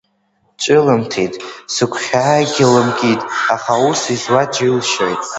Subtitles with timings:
[0.61, 1.33] Ҿылымҭит,
[1.73, 3.21] сыгәхьаагьы лымкит,
[3.53, 5.21] аха ус изуа џьылшьоит.